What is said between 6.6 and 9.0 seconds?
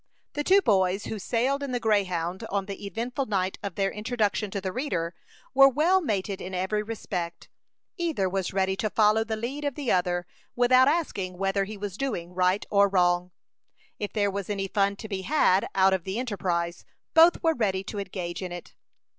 respect. Either was ready to